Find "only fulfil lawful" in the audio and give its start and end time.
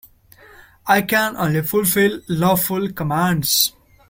1.37-2.91